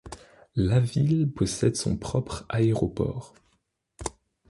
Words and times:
La 0.55 0.79
ville 0.79 1.31
possède 1.31 1.75
son 1.75 1.95
propre 1.95 2.43
aéroport. 2.49 3.35